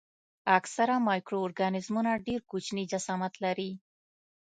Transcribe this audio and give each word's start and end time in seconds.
اکثره 0.57 0.95
مایکرو 1.07 1.37
ارګانیزمونه 1.45 2.11
ډېر 2.27 2.41
کوچني 2.49 2.83
جسامت 2.91 3.33
لري. 3.43 3.71